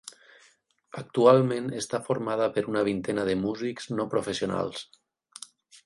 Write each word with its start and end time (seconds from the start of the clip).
Actualment 1.01 1.67
està 1.81 2.01
formada 2.09 2.49
per 2.57 2.65
una 2.73 2.83
vintena 2.91 3.29
de 3.31 3.39
músics 3.45 3.93
no 4.01 4.09
professionals. 4.15 4.85